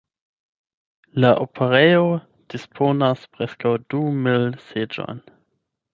La 1.25 1.29
operejo 1.43 2.07
disponas 2.53 3.27
preskaŭ 3.37 3.77
du 3.95 4.03
mil 4.25 4.49
seĝojn. 4.71 5.25